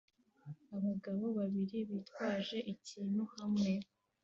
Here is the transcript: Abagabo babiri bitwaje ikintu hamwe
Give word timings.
Abagabo 0.75 1.23
babiri 1.37 1.77
bitwaje 1.89 2.57
ikintu 2.73 3.21
hamwe 3.35 3.71